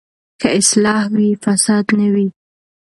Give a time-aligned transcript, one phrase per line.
[0.41, 2.27] که اصلاح وي، فساد نه وي.